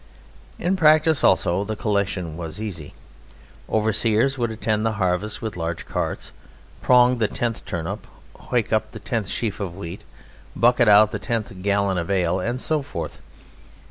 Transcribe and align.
In 0.57 0.75
practice 0.77 1.23
also 1.23 1.63
the 1.63 1.75
collection 1.75 2.35
was 2.35 2.59
easy. 2.59 2.95
Overseers 3.69 4.35
would 4.35 4.49
attend 4.49 4.83
the 4.83 4.93
harvest 4.93 5.43
with 5.43 5.55
large 5.55 5.85
carts, 5.85 6.31
prong 6.81 7.19
the 7.19 7.27
tenth 7.27 7.63
turnip, 7.65 8.07
hoick 8.35 8.73
up 8.73 8.93
the 8.93 8.99
tenth 8.99 9.27
sheaf 9.27 9.59
of 9.59 9.75
wheat, 9.77 10.01
bucket 10.55 10.87
out 10.87 11.11
the 11.11 11.19
tenth 11.19 11.61
gallon 11.61 11.99
of 11.99 12.09
ale, 12.09 12.39
and 12.39 12.59
so 12.59 12.81
forth. 12.81 13.19